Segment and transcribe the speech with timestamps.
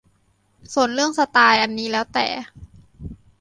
[0.73, 2.27] ส่วนเรื่องสไตล์อันนี้แล้วแต่